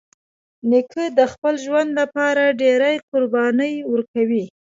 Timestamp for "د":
1.17-1.19